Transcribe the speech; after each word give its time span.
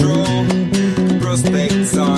Prospect 0.00 0.46
Prospects 1.20 2.09